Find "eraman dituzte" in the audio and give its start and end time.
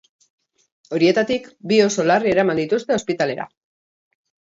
2.35-3.01